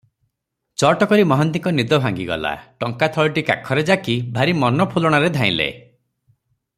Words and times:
ଚଟକରି 0.83 1.25
ମହାନ୍ତିଙ୍କ 1.31 1.73
ନିଦ 1.79 1.99
ଭାଙ୍ଗିଗଲା, 2.05 2.53
ଟଙ୍କା 2.85 3.11
ଥଳିଟି 3.17 3.43
କାଖରେ 3.53 3.87
ଯାକି 3.93 4.19
ଭାରି 4.39 4.59
ମନ 4.67 4.89
ଫୁଲଣାରେ 4.95 5.31
ଧାଇଁଲେ। 5.41 5.73